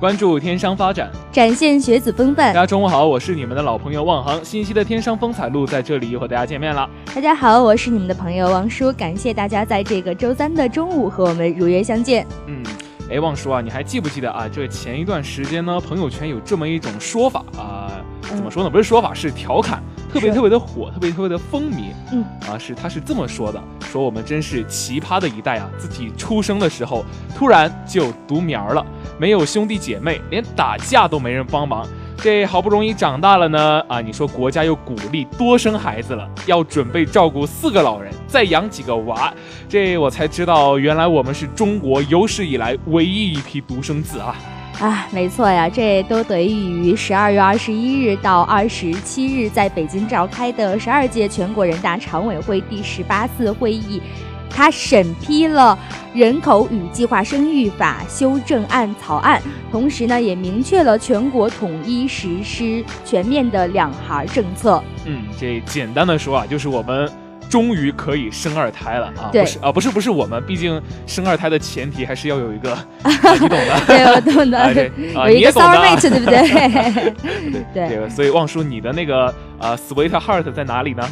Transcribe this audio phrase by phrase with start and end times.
[0.00, 2.54] 关注天商发展，展现学子风范。
[2.54, 4.44] 大家中午好，我是你们的老朋友望航。
[4.44, 6.88] 新一期的天商风采录在这里又和大家见面了。
[7.12, 12.24] 大家好，我是你们的朋友王叔，感谢大家在这个周三的中午和我们如约相见。
[12.46, 12.62] 嗯，
[13.10, 14.48] 哎，望叔啊，你还记不记得啊？
[14.48, 17.90] 这前一段时间呢，朋友圈有这么一种说法啊，
[18.22, 18.70] 怎么说呢？
[18.70, 19.82] 不是说法，是调侃，
[20.12, 21.86] 特别特别的火，特别特别的风靡。
[22.12, 25.68] 嗯，啊，是他是这么说的，说我们真是奇葩的一代啊！
[25.76, 27.04] 自己出生的时候
[27.36, 28.86] 突然就独苗了。
[29.18, 31.86] 没有兄弟姐妹，连打架都没人帮忙。
[32.20, 39.32] 这好不容易长大了呢，啊，你说国家又鼓励多生孩子了，要准备照顾四个老人，再养几个娃。
[39.68, 44.34] 这我才知道，原来我们是中国有史以来唯一一批独生子啊！
[44.80, 54.02] 啊，没错呀，这都得益于十二月二十一日到二十七日在北京召开的十二届全国人大常委会第十八次会议。
[54.50, 55.78] 他审批了
[56.18, 64.82] 《人口与计划生育法》修正案草案，同时呢，也明确了全国统一实施全面的两孩政策。
[65.04, 67.10] 嗯，这简单的说啊，就是我们
[67.48, 69.30] 终于可以生二胎了啊！
[69.32, 73.80] 不是啊，不是不是我们，毕竟生二胎的前提还是要有一个， 啊、 你懂的。
[73.86, 74.58] 对，我懂的。
[74.58, 77.64] 啊、 对啊，有一个 sour mate，对不对？
[77.72, 81.08] 对对，所以望叔，你的那个呃 sweet heart 在哪里呢？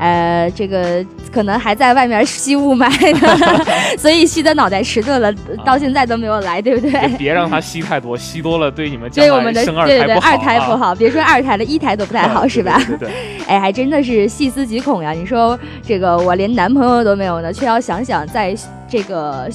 [0.00, 2.88] 呃，这个可能还在外面吸雾霾
[3.20, 3.64] 呢，
[3.98, 5.30] 所以吸的脑袋迟钝了，
[5.64, 7.16] 到现在都没有来，对不对？
[7.18, 10.32] 别让他吸太多，吸多了对你们对我们的生二对对对胎不好、啊。
[10.32, 12.82] 二胎不好，别说二胎了，一胎都不太好，是吧？
[12.88, 13.10] 对对对。
[13.46, 15.12] 哎，还真的是细思极恐呀！
[15.12, 18.54] 你说这个我连男朋友都没有呢，却要想想在
[18.88, 19.50] 这个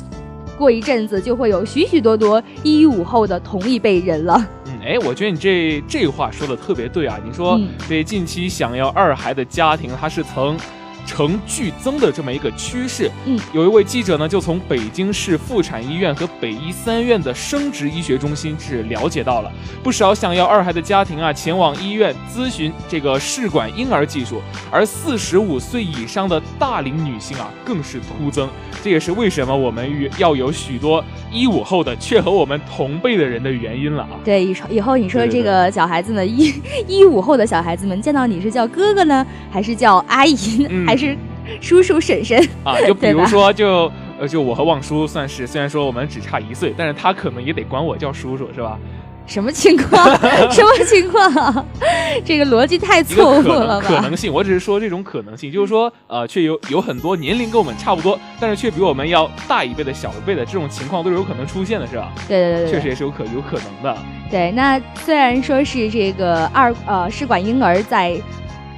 [0.57, 4.47] 过一阵子就会有许许多多一一五后的同一辈人了。
[4.65, 7.19] 嗯，哎，我觉得你这这话说的特别对啊！
[7.25, 10.57] 你说嗯对近期想要二孩的家庭，他是曾
[11.05, 13.09] 呈剧增的这么一个趋势。
[13.25, 19.51] 嗯，有一位记者呢，就从北京市妇产医院和北医三院的生殖医学中心是了解到了
[19.83, 24.41] 不少想要二孩的家庭啊，前往医院咨询这个试管婴儿技术，
[24.71, 28.49] 而四十五岁以上的大龄女性啊，更是突增。
[28.83, 34.11] 这也是为什么我们要有许多一五后的却和我们同辈的人的原因了啊。
[34.23, 36.53] 对，以以后你说这个小孩子们一
[36.87, 41.17] 一五后的小孩子们见到你是叫哥哥呢，还是叫阿姨，还是
[41.61, 42.75] 叔叔婶婶啊？
[42.85, 48.79] 就比如说，就呃，就我和望叔算是，虽然说我们只差一岁，但是他可能也得管我叫叔叔，是吧？
[49.27, 50.05] 什么情况？
[50.53, 51.65] 什么情况？
[52.23, 53.87] 这个逻辑太错误了吧？
[53.87, 62.11] 可能性，我只是说这种可能性，就是说，呃，却有有很多年龄跟我们差不多，但是却比我们要大一辈的小一辈的这种情况都是有可能出现的，是吧？
[62.27, 63.97] 对对对，确实也是有可有可能的。
[64.29, 68.15] 对，那虽然说是这个二呃试管婴儿在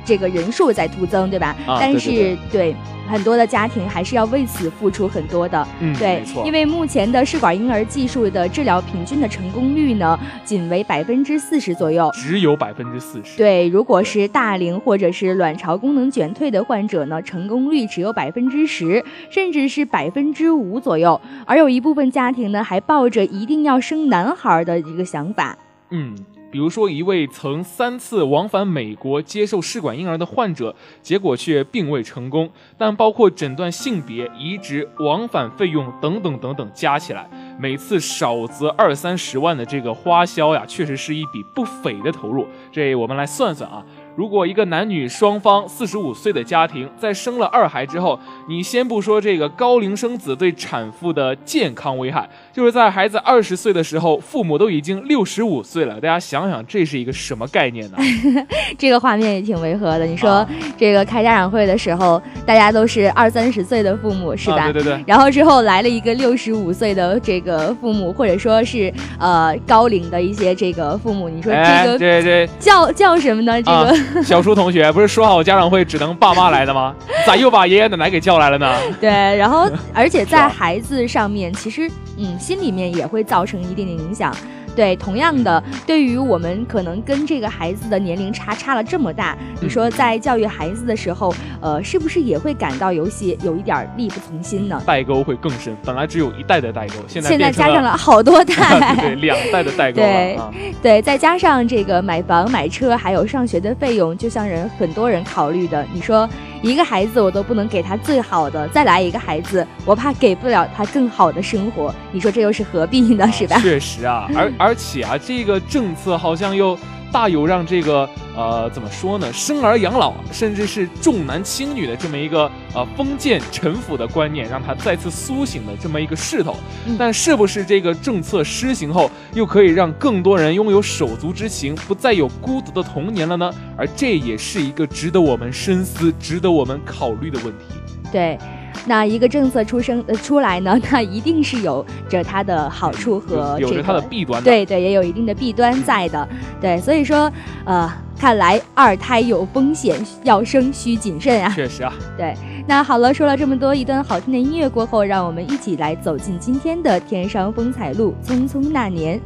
[0.07, 1.56] 这个人数在突增，对吧？
[1.68, 2.74] 啊，但是对。
[3.09, 13.38] 很多的家庭还是要为此付出很多的，嗯，对，因为目前的试管婴儿技术的治疗平均的成功率呢，仅为百分之四十左右，只有百分之四十。
[13.38, 21.21] 对，如果是大龄或者是卵巢功能减退的患者呢，成功率只有百分之十，甚至是百分之五左右。
[21.45, 25.57] 而有一部分家庭呢，还抱着一定要生男孩的一个想法，
[25.92, 26.13] 嗯。
[26.49, 32.49] 比如说，一位曾三次往返美国接受试管婴儿的患者，结果却并未成功。
[32.77, 37.29] 但包括诊断性别、移植、往返费用等等等等加起来，
[37.59, 42.47] 每次少则二三十万的这个花销呀，确实是一笔不菲的投入。
[42.71, 43.83] 这我们来算算啊。
[44.17, 48.19] 如果一个男女双方四十五岁的家庭在生了二孩之后，
[48.49, 57.97] 你先不说这个高龄生子对产妇的健康危害，就是在孩子二十岁的时候，父母都已经六十五岁了，大家想想这是一个什么概念呢？
[58.75, 60.05] 这个画面也挺违和的。
[60.07, 60.43] 你说
[60.75, 64.71] 这个开家长会的时候，大家都是二三十岁的父母是吧？
[64.71, 65.03] 对对对。
[65.05, 73.61] 然后之后来了一个六十五岁的这个父母，或者说是呃高龄的一些这个父母，你说这个这这叫叫什么呢？
[73.61, 74.06] 这个。
[74.24, 76.95] 小舒同学，不是说好家长会只能爸妈来的吗？
[77.25, 78.75] 咋又把爷爷奶奶给叫来了呢？
[79.00, 84.36] 对，然后而且在孩子上面，其实嗯，心里面也会造成一定的影响。
[84.77, 94.79] 对，同样的，对于我们可能跟这个孩子的年龄差差了这么大，你说在教育孩子的时候，呃，是不是也会感到有些有一点力不从心呢？
[94.85, 100.38] 代沟会更深，本来只有一代的代沟，现在现在加上了好多 代，对，两代的代沟对，
[100.83, 106.30] 对，再加上这个买房、买车，还有上学的费用，就像人很多人考虑的，你说。
[106.63, 111.94] 一个孩子我都不能给他最好的，再来一个孩子，我怕给不了他更好的生活。
[112.12, 113.30] 你说这又是何必呢？
[113.31, 113.59] 是吧？
[113.59, 116.77] 确实啊，而而且啊，这个政策好像又。
[117.09, 126.57] 大有让这个呃怎么说呢，生儿养老，甚至是重男轻女的这么一个呃封建臣服的观念，让他再次苏醒的这么一个势头。
[126.99, 133.49] 但是不是这个政策施行后，又可以让更多人拥有手足之情，不再有孤独的童年了呢？
[133.77, 137.63] 而这也是一个值得我们深思、值得我们考虑的问题。
[138.11, 138.37] 对。
[138.85, 146.27] 那一个政策出生呃出来呢， 那一定是有着它的好处和有着它的弊端，对对，也有一定的弊端在的，
[146.62, 147.31] 对，所以说，
[147.65, 151.51] 呃，看来二胎有风险，要生需谨慎啊。
[151.56, 152.33] 确实啊，对。
[152.68, 159.19] 那好了，说了这么多，一段好听的音乐过后，让我们一起来走进今天的《天上风采录》，匆匆那年。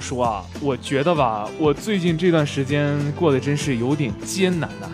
[0.00, 4.88] 旺叔啊，我觉得吧，我最近这段时间过得真是有点艰难呐。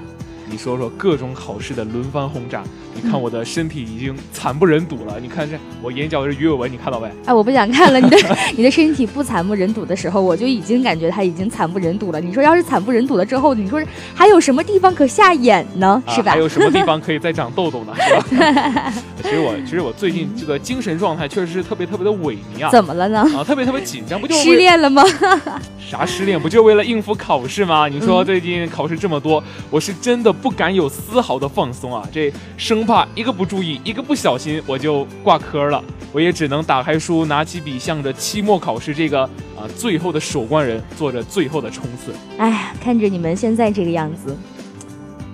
[0.51, 5.21] 你说说各种考试的轮番轰炸，你看我的身体已经惨不忍睹了。
[5.21, 7.09] 你看这我眼角的鱼尾纹，你看到没？
[7.25, 8.01] 哎，我不想看了。
[8.01, 8.17] 你的
[8.57, 12.21] 你的身体不惨不忍睹的时候，我就已经感觉它已经惨不忍睹了。
[12.21, 13.81] 你说要是惨不忍睹了之后，你说
[14.13, 16.03] 还有什么地方可下眼呢？
[16.09, 16.33] 是吧？
[16.33, 17.95] 还有什么地方可以再长痘痘呢？
[18.29, 18.93] 是吧？
[19.29, 22.71] 其实我其实我最近这个精神状态确实是特别特别的萎靡啊。
[22.71, 23.21] 怎么了呢？
[23.37, 25.03] 啊，特别特别紧张，不就失恋了吗？
[25.91, 26.41] 啥失恋？
[26.41, 27.89] 不就为了应付考试吗？
[27.89, 32.09] 你说最近考试这么多，我是真的不敢有丝毫的放松啊！
[32.13, 35.83] 这生怕一个不注意，一个不小心我就挂科了。
[36.13, 39.23] 我也只能打开书，拿起笔，向着期末考试这个
[39.57, 42.13] 啊最后的守关人，做着最后的冲刺。
[42.39, 44.37] 哎呀，看着你们现在这个样子，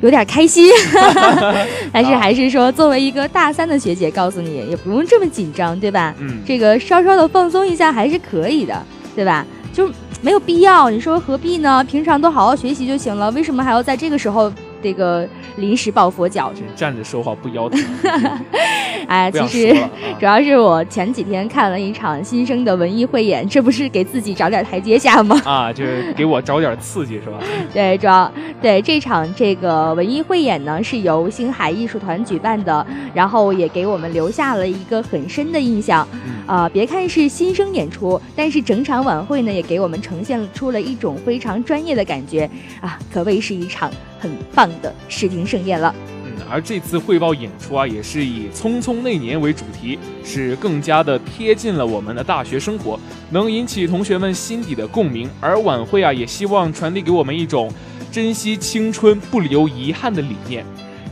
[0.03, 0.71] 有点开心。
[1.91, 6.15] 但是还是说，作为一个大三的学姐，告诉你也不用这么紧张，对吧？
[6.21, 8.85] 嗯，这个稍稍的放松一下还是可以的，
[9.17, 9.47] 对吧？
[9.73, 9.91] 就。
[10.25, 11.83] 没有必要，你说何必呢？
[11.83, 16.53] 平常都好好学习就行了，为什么还要在这个时候这个临时抱佛脚？
[16.75, 17.81] 站着说话不腰疼。
[19.09, 19.75] 哎，其实
[20.19, 25.41] 主要是我前几天看了一场新生的文艺汇演，这不是给自己找点台阶下吗？
[25.45, 27.39] 啊，就是给我找点刺激是吧？
[27.75, 36.07] 对，主要对这场这个文艺汇演呢，是由星海艺术团举办的，然后也给我们留下了一个很深的印象。
[36.47, 42.49] 啊，别看是新生演出，但是整场晚会呢，也给我们呈现出了一种非常专业的感觉
[42.81, 43.91] 啊，可谓是一场
[44.23, 45.93] 很棒的视听盛宴了。
[46.25, 52.97] 嗯，而这次汇报演出啊，也是以“匆匆那年”为主题，是更加的贴近了我们的大学生活，
[53.31, 55.29] 能引起同学们心底的共鸣。
[55.41, 57.69] 而晚会啊，也希望传递给我们一种
[58.13, 60.65] 珍惜青春、不留遗憾的理念。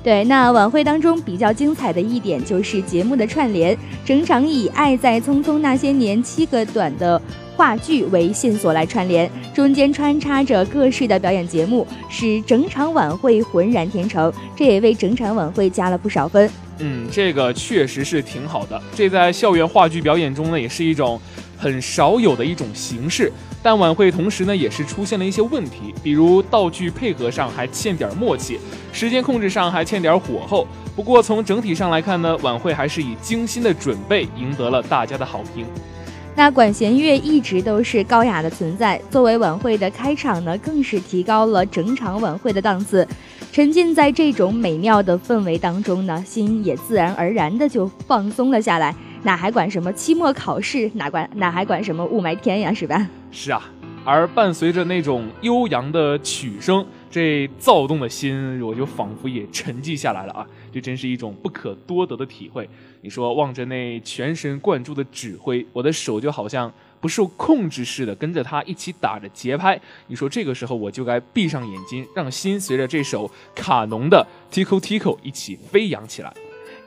[0.02, 7.20] 对，那晚会当中比较精彩的一点就是节目的串联，整场以《爱在匆匆那些年》七个短的
[7.60, 16.50] 话剧为线索来串联，中间穿插着各式的表演节目，使整场晚会浑然天成，这也为整场晚会加了不少分。
[16.78, 21.20] 嗯，这个确实是挺好的，这在校园话剧表演中呢，也是一种
[21.58, 23.30] 很少有的一种形式。
[23.62, 28.58] 但晚会同时呢，也是出现了一些问题，比如道具配合上还欠点默契，
[28.90, 30.66] 时间控制上还欠点火候。
[30.96, 35.66] 不过从整体上来看呢，晚会还是以精心的准备赢得了大家的好评。
[36.36, 43.06] 那管弦乐一直都是高雅的存在，作为晚会的开场呢，更是提高了整场晚会的档次。
[43.52, 48.94] 沉浸在这种美妙的氛围当中呢，心也自然而然的就放松了下来。
[49.22, 50.90] 哪还管什么期末考试？
[50.94, 52.72] 哪管哪还管什么雾霾天呀？
[52.72, 53.06] 是吧？
[53.30, 53.60] 是啊，
[54.04, 60.46] 而伴随着那种悠扬的曲声，这躁动的心，我就仿佛也沉寂下来了啊！
[60.72, 62.68] 这真是一种不可多得的体会。
[63.00, 69.80] 你说，望着那全神贯注的指挥，我的手就好像不受控制似的跟着他一起打着节拍。
[70.06, 76.32] 你说，这个时候我就该闭上眼睛，让心随着这首卡农的 TIKO TIKO 一起飞扬起来。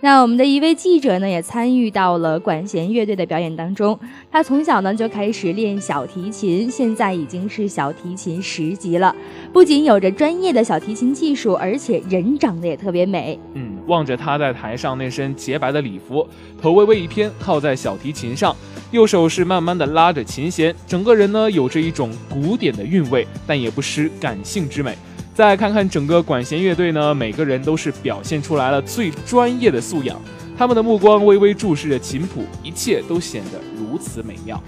[0.04, 3.98] 那我们的一位记者呢，也参与到了管弦乐队的表演当中。
[4.30, 9.16] 他从小呢就开始练小提琴，现在已经是小提琴十级了。
[9.54, 13.40] 不仅有着专业的小提琴技术，而且人长得也特别美。
[13.54, 16.28] 嗯，望着他在台上那身洁白的礼服，
[16.62, 18.54] 头微微一偏，靠在小提琴上，
[18.92, 24.98] 右手是慢慢的拉着琴弦，整个人呢有着一种古典的韵味，但也不失感性之美。
[25.34, 30.22] 再看看整个管弦乐队呢，每个人都是表现出来了最专业的素养，
[30.56, 34.62] 他们的目光微微注视着琴谱，一切都显得如此美妙。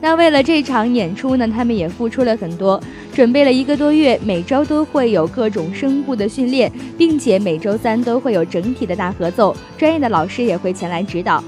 [0.00, 2.82] 那为了这场演出呢，他们也付出了很多，
[3.14, 11.44] 准备了一个多月，每周都会有各种声部的训练，并且每周三都会有整体的大合奏，专业的老师也会前来指导。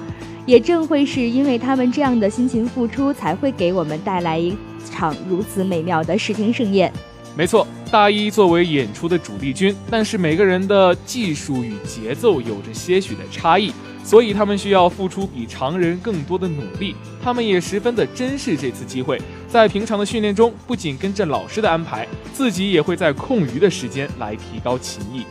[0.47, 4.57] 也正会是因为他们这样的辛勤付出，才会给我们带来一
[4.89, 6.93] 场如此美妙的视听盛宴。
[7.35, 13.73] 没错，大一作为演出的主力军，但是每个人的技术与节奏有着些许的差异，
[14.05, 16.95] 所以他们需要付出比常人更多的努力。
[17.23, 25.25] 他们也十分的珍视这次机会，在平常的训练中，不仅跟着老师的安排，自己也会在空余的时间来提高琴艺。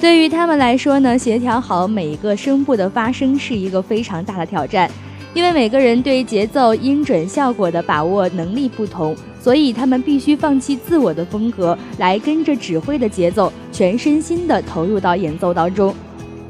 [0.00, 4.90] 对于他们来说呢，协调好每一个声部的发声是一个非常大的挑战，
[5.34, 9.16] 因为每个人对节奏、音准、效果的把握能力不同。
[9.40, 15.94] 所以他们必须放弃自我的风格，来跟着指挥的节奏，全身心的投入到演奏当中。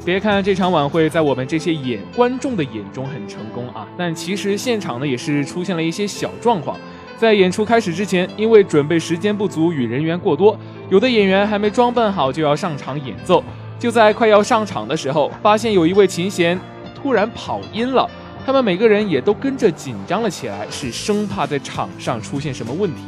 [0.03, 6.75] 别看这场晚会在我们这些演观众的眼中很成功啊，但其实现场呢也是出现了一些小状况。
[7.15, 10.57] 在演出开始之前，因为准备时间不足与人员过多，
[10.89, 13.43] 有的演员还没装扮好就要上场演奏。
[13.77, 16.59] 就在快要上场的时候，发现有一位琴弦
[16.95, 18.09] 突然跑音了。
[18.45, 23.01] 他们每个人也都跟着紧张了起来，是生怕在场上出现什么问题。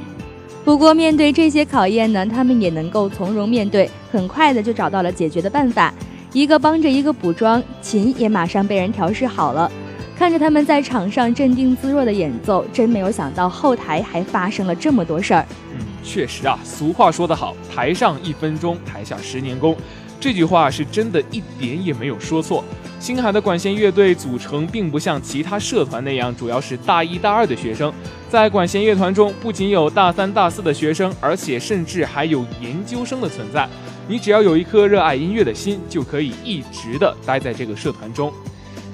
[0.64, 5.94] 不过，面对这些考验呢，他们也能够从容面对，很快的就找到了解决的办法。
[6.34, 9.72] 一个帮着一个补妆，琴也马上被人调试好了。
[10.16, 15.44] 看着他们在场上镇定自若的演奏，真没有想到后台还发生了这么多事儿。
[15.74, 19.76] 嗯，确实啊，俗话说得好，台上一分钟，台下十年功。
[20.20, 22.64] 这句话是真的一点也没有说错。
[23.02, 27.92] 星海的管弦乐队组成并不像其他社团那样，主要是大一、大二的学生。
[28.30, 33.68] 在管弦乐团中，不仅有大三、大四的学生，而且甚至还有研究生的存在。
[34.08, 38.32] 你只要有一颗热爱音乐的心，就可以一直的待在这个社团中。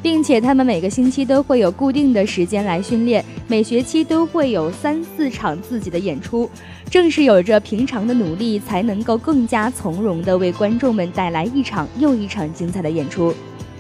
[0.02, 6.50] 并且他们每个星期都会有固定的时间来训练，每学期都会有三四场自己的演出。
[6.90, 13.36] 正是有着平常的努力，才能够更加从容地为观众们带来一场又一场精彩的演出。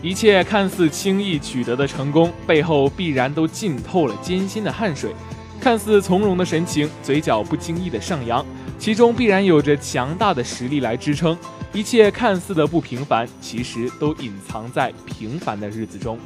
[0.08, 5.12] 一切看似轻易取得的成功，背后必然都浸透了艰辛的汗水；
[5.60, 8.46] 看似从容的神情，嘴角不经意的上扬，
[8.80, 11.38] 其中必然有着强大的实力来支撑。
[11.74, 16.18] 一切看似的不平凡，其实都隐藏在平凡的日子中。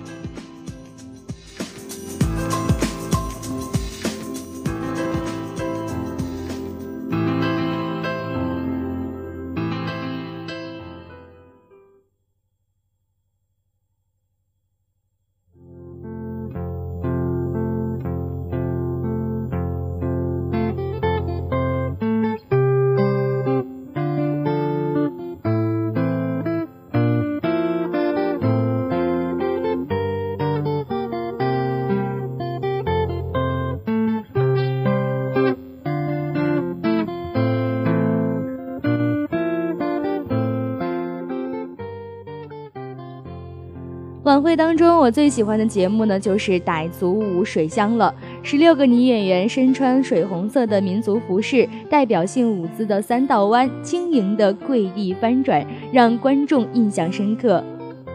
[44.52, 48.14] 会当中，我最喜欢的节目呢，就是傣族舞水乡了。
[48.44, 57.64] 十六个女演员身穿水红色的民族服饰，代表性舞姿的三道弯，轻盈的跪地翻转，让观众印象深刻。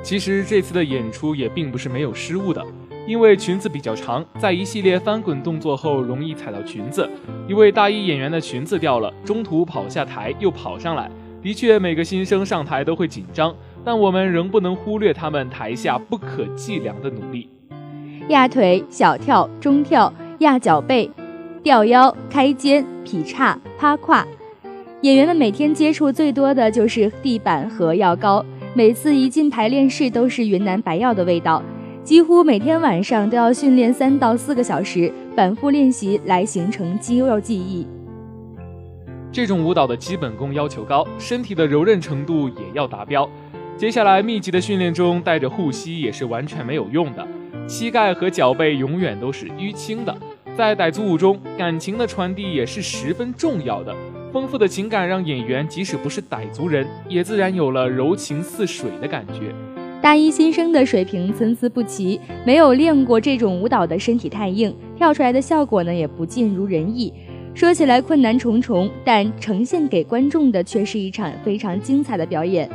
[0.02, 2.62] 其实这次的演出也并不是没有失误的，
[3.06, 7.08] 因为裙子比较长，在一系列翻滚动作后容易踩到裙子。
[7.48, 11.10] 一位大一演员的裙子掉了，中途跑下台又跑上来。
[11.42, 13.54] 的确，每个新生上台都会紧张。
[13.86, 17.48] 但我们仍不能忽略他们台下不可计量的努力：
[18.26, 21.08] 压腿、小跳、中跳、压脚背、
[21.62, 24.26] 吊腰、开肩、劈叉、趴胯。
[25.02, 31.62] 演员们每天接触最多的就是地板和药膏，每次一进排练室都是云南白药的味道。
[32.02, 37.86] 几乎每天晚上都要训练三到四个小时，反复练习来形成肌肉记忆。
[39.30, 43.28] 这种舞蹈的基本功要求高，身体的柔韧程度也要达标。
[43.78, 47.28] 接下来密集的训练中，带着护膝也是完全没有用的，
[47.68, 50.16] 膝盖和脚背永远都是淤青的。
[50.56, 53.94] 在傣族舞中，感情的传递也是十分重要的。
[54.32, 59.54] 丰富的情感让演员即使不是傣族人，也自然有了柔情似水的感觉。
[60.00, 67.12] 大一新生的水平参差不齐，没有练过这种舞蹈的身体太硬，跳出来的效果呢也不尽如人意。
[67.54, 72.66] 说起来困难重重，但呈现给观众的却是一场非常精彩的表演。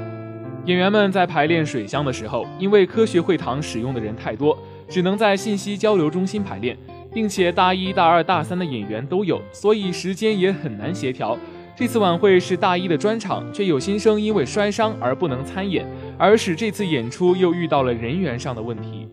[0.66, 4.56] 演员们在排练水乡的时候，因为科学会堂使用的人太多，
[4.88, 6.78] 只能在信息交流中心排练，
[7.12, 11.36] 并且大一大二大三的演员都有，所以时间也很难协调。
[11.76, 15.84] 这次晚会是大一的专场，却有新生因为摔伤而不能参演，
[16.16, 19.08] 而使这次演出又遇到了人员上的问题。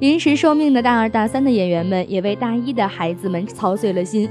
[0.00, 4.28] 临时受命的大二大三的演员们也为大一的孩子们操碎了心，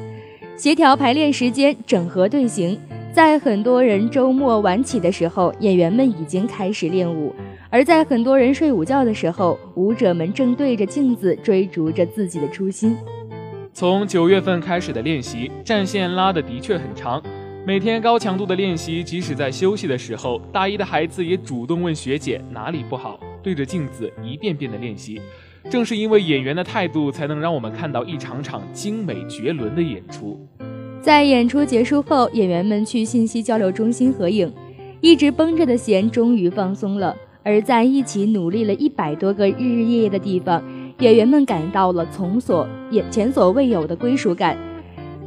[0.58, 2.80] 协调排练时间，整合队形。
[3.14, 7.32] 在很多人周末晚起的时候，演员们已经开始练舞；
[7.70, 12.98] 而在很多人睡午觉的时候，舞者们正对着镜子追逐着自己的初心。
[13.72, 17.22] 从九月份开始的练习，战线拉的的确很长，
[17.68, 25.22] 每天高强度的练习，即使在休息的时候，大一的孩子也主动问学姐哪里不好，对着镜子一遍遍的练习。
[25.70, 30.40] 正是因为演员的态度，才能让我们看到一场场精美绝伦的演出。
[31.04, 34.50] 在演出结束后，演员们去信息交流中心合影，
[35.02, 37.14] 一直绷着的弦终于放松了。
[37.44, 40.64] 而在一起努力了一百多个日日夜夜的地方，
[41.00, 44.58] 演员们感到了从所也前所未有的归属感。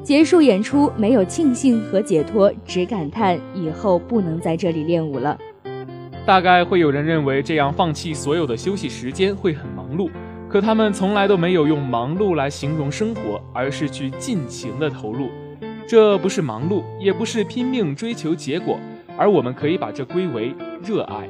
[0.03, 5.37] 结束演出，没有庆幸和解脱，只感叹以后不能在这里练舞了。
[6.25, 10.09] 大概会有人认为这样放弃所有的休息时间会很忙碌，
[10.49, 15.29] 可他们从来都没有用忙碌来形容生活，而是去尽情的投入。
[15.89, 18.77] 这不是忙碌，也不是拼命追求结果，
[19.17, 20.53] 而我们可以把这归为
[20.85, 21.29] 热爱。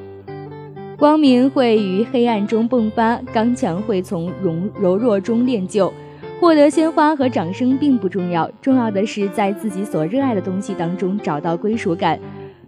[0.97, 5.93] 光明会于黑暗中迸发，刚强会从柔柔弱中练就。
[6.39, 12.19] 获得鲜花和掌声并不重要，重要的是在自己所热爱的东西当中找到归属感。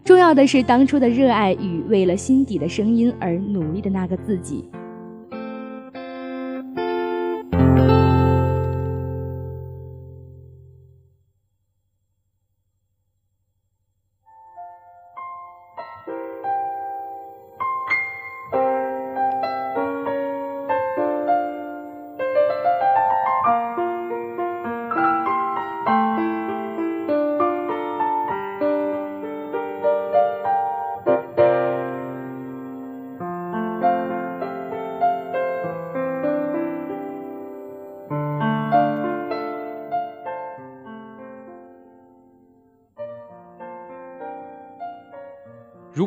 [0.04, 4.70] 重要的是当初的热爱与为了心底的声音而努力的那个自己。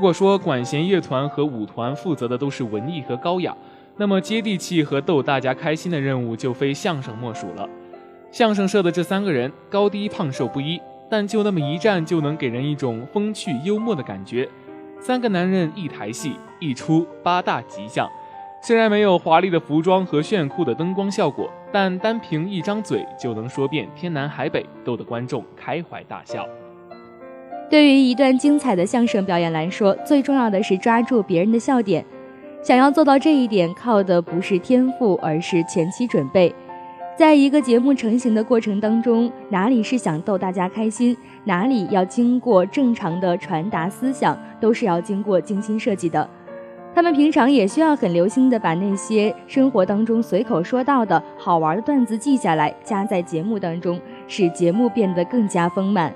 [0.02, 3.56] 如果说管弦乐团和舞团负责的都是文艺和高雅，
[3.96, 7.70] 那么接地气和逗大家开心的任务就非相声莫属了。
[8.32, 14.48] 相声社的这三个人高低胖瘦不一，但就那么一站就能给人一种风趣幽默的感觉。
[14.98, 18.10] 三个男人一台戏，一出八大吉祥。
[18.60, 26.44] 虽然没有华丽的服装和炫酷的灯光效果，但单凭一张嘴就能说遍天南海北，逗得观众开怀大笑。
[27.72, 32.04] 对于一段精彩的相声表演来说，最重要的是抓住别人的笑点。
[32.62, 36.54] 想要做到这一点，靠的不是天赋，而是前期准备。
[37.16, 46.28] 在一个节目成型的过程当中，哪里是想逗大家开心，哪里要经过正常的传达思想，都是要经过精心设计的。
[46.94, 56.14] 他们平常也需要很留心的把那些生活当中随口说到的好玩的段子记下来，加在节目当中，使节目变得更加丰满。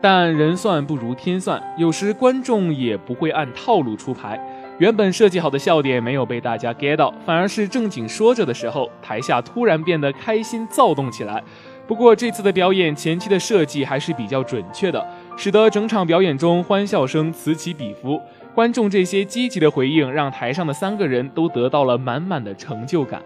[0.00, 4.40] 但人算不如天算，有时观众也不会按套路出牌。
[4.78, 11.42] 原本设计好的笑点没有被大家 get 到，反而是正经说着的时候，台下突然变得开心躁动起来。
[11.86, 18.18] 不过这次的表演前期的设计还是比较准确的，使得整场表演中欢笑声此起彼伏。
[18.54, 23.20] 观众这些积极的回应，让台上的三个人都得到了满满的成就感。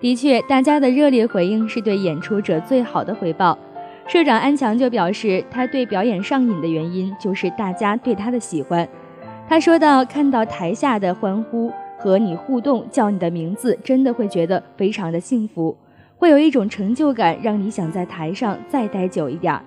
[0.00, 3.58] 的确，大家的热烈回应是对演出者最好的回报。
[4.08, 8.88] 社长安强就表示，他对表演上瘾的原因就是大家对他的喜欢。
[9.48, 15.76] 他说到，看到台下的欢呼和你互动，叫你的名字，真的会觉得非常的幸福，
[16.16, 19.60] 会有一种成就感，让你想在台上再待久一点。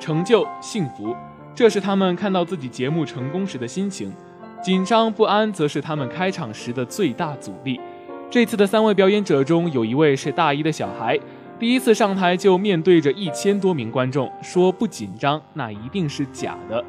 [0.00, 1.14] 成就、幸福，
[1.54, 4.12] 这是他们看到自己节目成功时的心情。
[4.60, 7.80] 紧张不安，则是他们开场时的最大阻力。
[8.28, 11.18] 这次的三位表演者中，有一位是大一的小孩。
[11.62, 16.84] 第一次上台就面对着一千多名观众，说不紧张那一定是假的，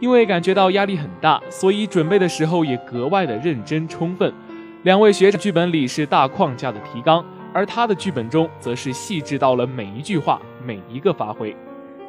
[0.00, 4.32] 因为感觉到压力很大，所以准备的时候也格外的认真充分。
[4.84, 11.54] 两位学长剧本里是大框架的提纲，而他的剧本中则是细致到了每一句话、每一个发挥。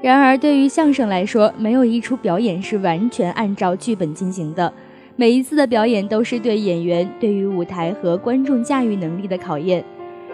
[0.02, 4.74] 然而，对于相声来说，没有一出表演是完全按照剧本进行的，
[5.18, 9.84] 每一次的表演都是对演员对于舞台和观众驾驭能力的考验。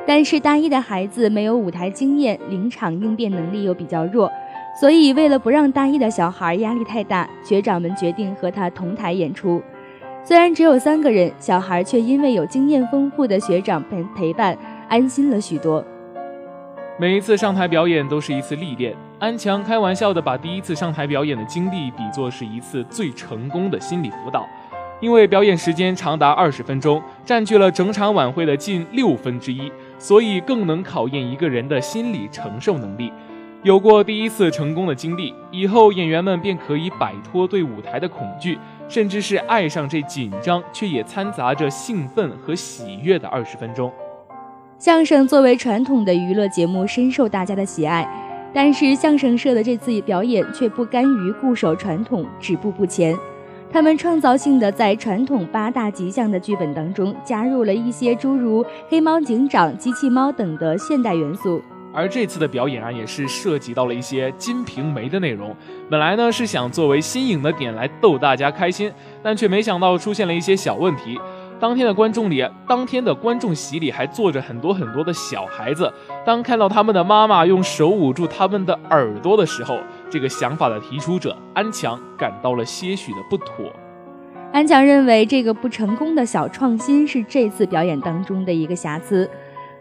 [0.05, 4.31] 但是大一的孩子没有舞台经验，临场应变能力又比较弱，
[4.79, 9.61] 所以为了不让大一的小孩压力太大，学长们决定和他同台演出。
[10.23, 14.57] 虽然只有三个人，小孩却因为有经验丰富的学长陪陪伴，
[14.89, 15.83] 安心了许多。
[16.99, 18.95] 每一次上台表演都是一次历练。
[19.17, 24.47] 安强开玩笑的把第一次上台表演的经历比作是一次最成功的心理辅导。
[24.99, 33.13] 因为表演时间长达二十分钟，占据了整场晚会的近六分之一，所以更能考验一个人的心理承受能力。
[33.61, 38.57] 有过第一次成功的经历，以后演员们便可以摆脱对舞台的恐惧，
[38.89, 43.93] 甚至是爱上这紧张却也掺杂着兴奋和喜悦的二十分钟。
[44.79, 48.03] 相声作为传统的娱乐节目，深受大家的喜爱，
[48.51, 53.15] 但是相声社的这次表演却不甘于固守传统，止步不前。
[53.73, 61.61] 他们创造性的在传统八大吉祥的剧本当中加入了一些诸如黑猫警长、机器猫等的现代元素，
[61.93, 65.55] 而这次的表演啊，也是涉及到了一些《金瓶梅》的内容。
[65.89, 68.91] 本来呢是想作为新颖的点来逗大家开心，
[69.23, 71.17] 但却没想到出现了一些小问题。
[71.57, 75.93] 当天的观众里，当天的观众席里还坐着很多很多的小孩子。
[76.25, 79.77] 当看到他们的妈妈用手捂住他们的耳朵的时候，
[80.11, 83.71] 这个想法的提出者安强感到了些许的不妥。
[84.51, 89.29] 安强认为，这个不成功的小创新是这次表演当中的一个瑕疵。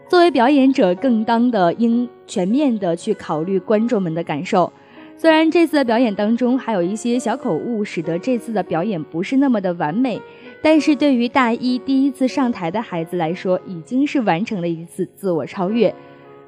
[0.07, 4.71] 作为表演者，更当的应全面的去考虑观众们的感受。
[5.17, 10.21] 虽然这次的表演当中还有一些小口误，使得这次的表演不是那么的完美。
[10.61, 15.93] 但是对于大一第一次上台的孩子来说，已经是完成了一次自我超越。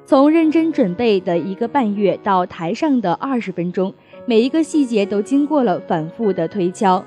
[0.06, 3.92] 从认真准备的一个半月到台上的二十分钟，
[4.26, 7.02] 每一个细节都经过了反复的推敲。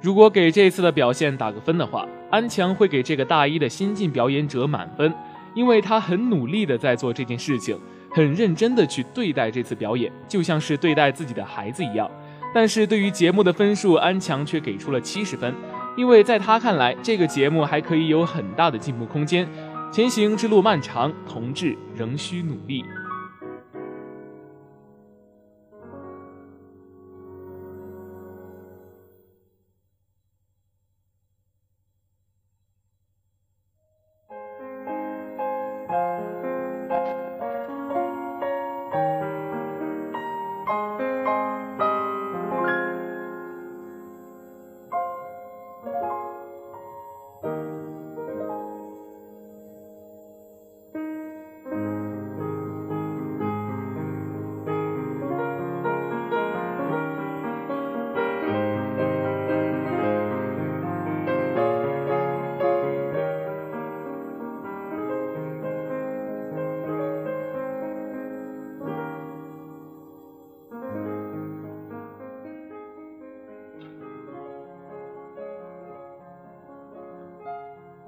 [0.00, 5.12] 如果给这次的表现打个分的话，安强会给这个大一的新晋表演者满分，
[5.54, 7.76] 因为他很努力的在做这件事情，
[8.12, 12.08] 很认真的去对待这次表演，就像是对待自己的孩子一样。
[12.54, 15.52] 但是对于节目的分数，安强却给出了七十分，
[15.96, 19.48] 因为在他看来，这个节目还可以有很大的进步空间。
[19.94, 22.84] 前行之路漫长，同志仍需努力。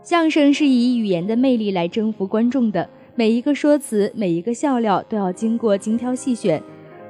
[0.07, 6.63] 相声是以语言的魅力来征服观众的，每一个说辞、每一个笑料都要经过精挑细选，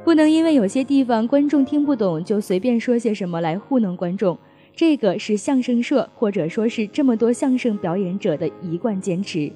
[0.03, 4.39] 不能因为有些地方观众听不懂就随便说些什么来糊弄观众。
[4.75, 9.53] 这个是相声社或者说是这么多相声表演者的一贯坚持。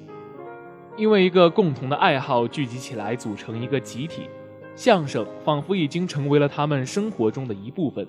[0.95, 4.21] 因为一个共同的爱好聚集起来组成一个集体，
[4.75, 8.07] 相声仿佛已经成为了他们生活中的一部分。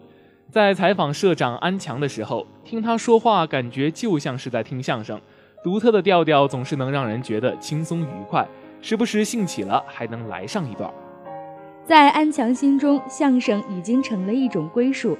[0.52, 5.18] 在采访社长安强的时候，听他说话，感觉就像是在听相声，
[5.64, 8.46] 独特的调调总是能让人觉得轻松愉快，
[8.82, 10.92] 时不时兴起了还能来上一段。
[11.86, 15.16] 在安强心中，相声已经成了一种归属，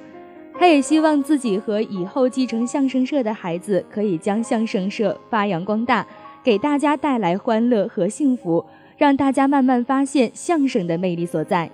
[0.59, 6.07] 他也希望自己和以后继承相声社的孩子可以将相声社发扬光大，
[6.45, 8.63] 给大家带来欢乐和幸福，
[8.99, 11.71] 让大家慢慢发现相声的魅力所在。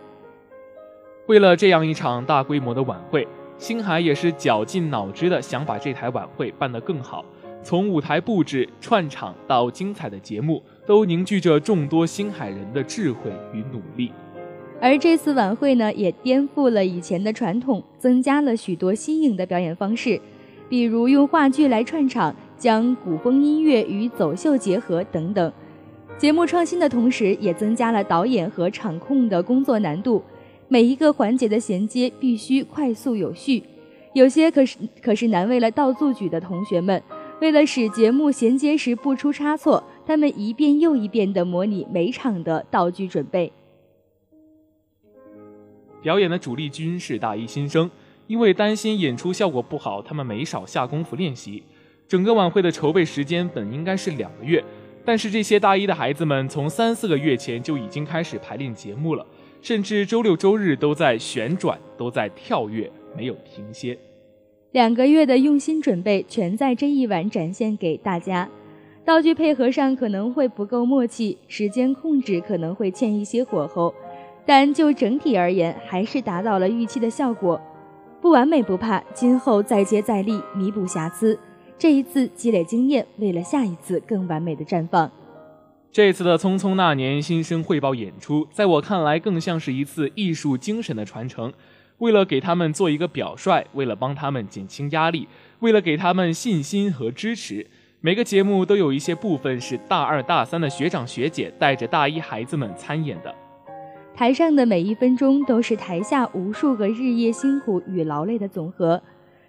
[1.27, 3.27] 为了这样一场大规模的晚会。
[3.59, 7.25] 星海也是绞尽脑汁的想把这台晚会办得更好，
[7.61, 14.13] 从舞台布置、串场到精彩的节目，都凝聚着众多星海人的智慧与努力。
[14.81, 20.21] 而这次晚会呢，也颠覆了以前的传统，增加了许多新颖的表演方式，
[20.69, 25.53] 比如用话剧来串场，将古风音乐与走秀结合等等。
[26.17, 30.23] 节目创新的同时，也增加了导演和场控的工作难度。
[30.69, 33.63] 每一个环节的衔接必须快速有序，
[34.13, 37.03] 有些可是可是难为了倒组举的同学们。
[37.41, 43.51] 为了使节目衔接时不出差错，他们一遍又一遍地模拟每场的道具准备。
[46.03, 47.89] 表演的主力军是大一新生，
[48.27, 51.63] 因为担心演出效果不好，他们没少下功夫练习。
[52.07, 54.63] 整个晚会的筹备时间本应该是两个月，
[55.05, 59.25] 但是这些大一的孩子们从三四个月前就已经开始排练节目了。
[59.61, 63.99] 甚至周六周日都在旋转，都在跳跃，没有停歇。
[64.73, 68.49] 两个月的用心准备，全在这一晚展现给大家。
[69.05, 73.95] 道具配合上可能会不够默契，时间控制可能会欠一些火候，
[74.45, 77.59] 但就整体而言，还是达到了预期的效果。
[78.21, 81.39] 不完美不怕，今后再接再厉，弥补瑕疵。
[81.79, 85.11] 这一次积累经验，为了下一次更完美的绽放。
[85.91, 91.53] 这次的《匆匆那年》新生汇报演出，在我看来更像是一次艺术精神的传承。
[91.99, 95.27] 为了给他们做一个表率，为了帮他们减轻压力，
[95.61, 97.67] 为了给他们信心和支持，
[98.01, 103.35] 每个节目都有一些部分是大二大三的学长学姐带着大一孩子们参演的。
[104.15, 109.03] 台上的每一分钟都是台下无数个日夜辛苦与劳累的总和，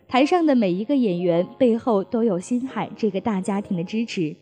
[0.07, 4.35] 台上的每一个演员背后都有星海这个大家庭的支持。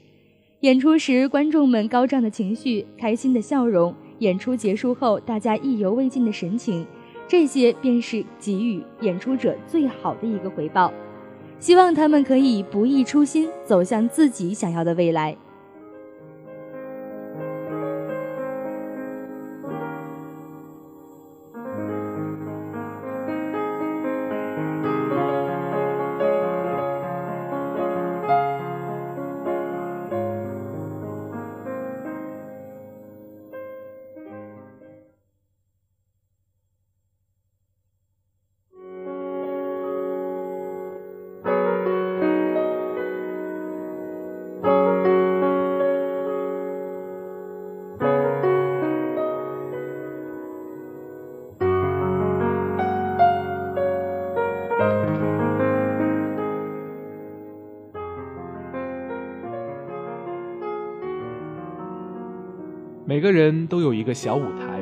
[0.61, 6.83] 演出时，观众们高涨的情绪、开心的笑容；演出结束后，大家意犹未尽的神情，
[7.27, 10.91] 这些便是给予演出者最好的一个回报。
[11.59, 15.37] 希望他们可以不忘初心，走向自己想要的未来。
[63.17, 64.79] 每个人都有一个小舞台，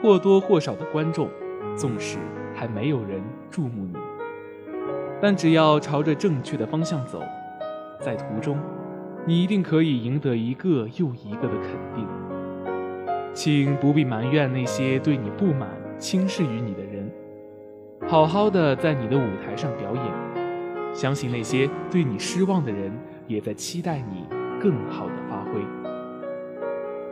[0.00, 1.28] 或多或少的观众，
[1.76, 2.16] 纵使
[2.54, 3.98] 还没有人注目你，
[5.20, 7.20] 但只要朝着正确的方向走，
[7.98, 8.56] 在途中，
[9.26, 12.06] 你一定可以赢得一个又一个的肯定。
[13.34, 17.10] 请不必埋怨那些对你不满、轻视于你的人，
[18.06, 20.94] 好好的在你的舞台上表演。
[20.94, 22.92] 相信那些对你失望的人，
[23.26, 24.24] 也在期待你
[24.62, 25.89] 更好的发挥。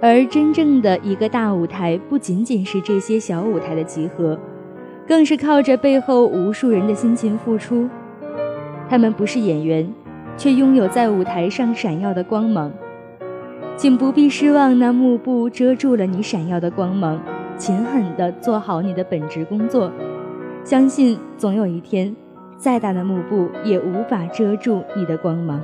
[0.01, 4.39] 而真正的一个大舞台，不仅仅是这些小舞台的集合，
[5.07, 7.89] 更是靠着背后无数人的辛勤付出。
[8.89, 9.93] 他们不是演员，
[10.37, 12.73] 却拥有在舞台上闪耀的光芒。
[13.77, 17.21] 请不必失望，那幕布遮住了你闪耀的光芒。
[17.57, 19.91] 勤狠地做好你的本职工作，
[20.63, 22.15] 相信总有一天，
[22.57, 25.61] 再大的幕布也无法遮住你的光芒。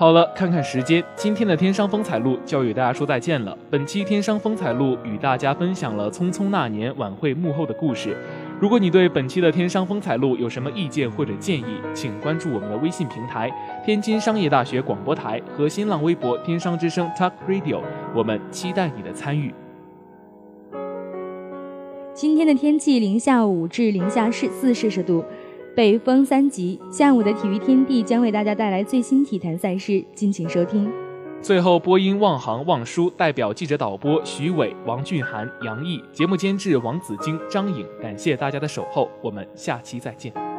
[0.00, 3.54] 好了，看看时间，今天的天商风采录就要与大家说再见了。
[3.68, 8.16] 本期天商风采录与大家分享了《匆匆那年》晚会幕后的故事。
[8.58, 13.52] 如果你对本期的天商风采录有什么意见或者建议，请关注我们的微信平台
[13.84, 17.82] “天津商业大学广播台”和新浪微博“天商之声 Talk Radio”，
[18.14, 19.52] 我们期待你的参与。
[22.14, 25.24] 今天的天气零下五至零下四摄氏度，
[25.74, 26.80] 北风三级。
[26.90, 30.90] 下午的体育天地将为大家带来最新体坛赛事，敬请收听。
[31.42, 40.49] 最后，播音望航、望舒，代表记者导播徐伟、王俊涵、杨毅，节目监制王子晶、张颖，感谢大家的守候，我们下期再见。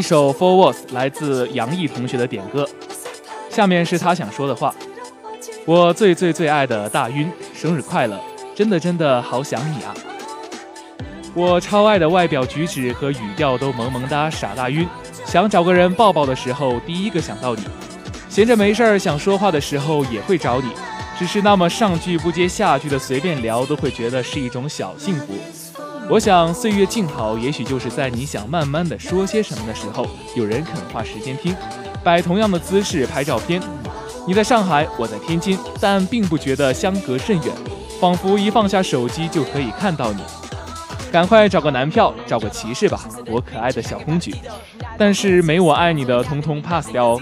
[0.00, 2.66] 一首《For Words》来自杨毅同学的点歌，
[3.50, 4.74] 下面是他想说的话：
[5.66, 8.18] 我最最最爱的大晕，生日快乐！
[8.54, 9.94] 真的真的好想你啊！
[11.34, 14.88] 我超爱的外表举止和语调都萌萌哒，傻大晕，
[15.26, 17.60] 想找个人抱抱的时候，第一个想到你；
[18.30, 20.70] 闲着没事儿想说话的时候也会找你，
[21.18, 25.34] 只是那么上句不接下句的随便聊，都会觉得是一种小幸福。
[26.10, 31.54] 我想岁月静好，也许就是在你想慢慢的说些什么的时候，有人肯花时间听，
[32.02, 33.62] 摆同样的姿势拍照片。
[34.26, 37.54] 你在上海，我在天津，但并不觉得相隔甚远，
[38.00, 40.20] 仿佛一放下手机就可以看到你。
[41.12, 44.34] 赶快找个男票，找个骑士吧，我可爱的小公举。
[44.98, 47.20] 但是没我爱你的，通通 pass 掉哦。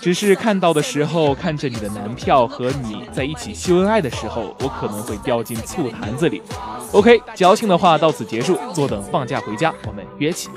[0.00, 6.40] 只是看到的时候，看着你的男票和你在一起秀恩爱的时候，我可能会掉进醋坛子里。
[6.92, 10.48] OK，矫情的话到此结束，坐等放假回家，我们约起。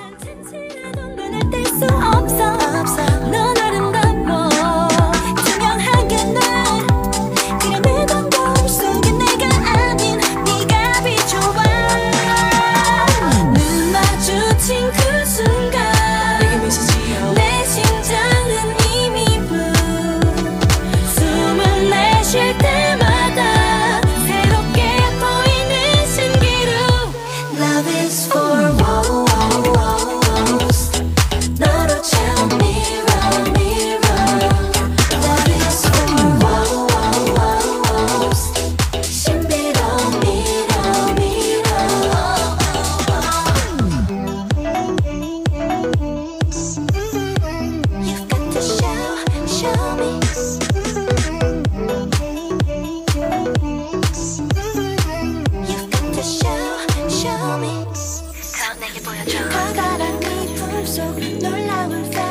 [61.91, 62.30] colors